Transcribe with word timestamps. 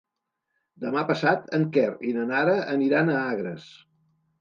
Demà 0.85 1.03
passat 1.11 1.53
en 1.59 1.69
Quer 1.77 1.87
i 2.13 2.17
na 2.19 2.27
Nara 2.35 2.59
aniran 2.75 3.15
a 3.15 3.23
Agres. 3.37 3.73